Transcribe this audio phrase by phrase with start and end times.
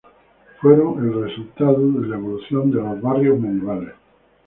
[0.59, 3.93] Fueron resultado de la evolución de los barrios medievales.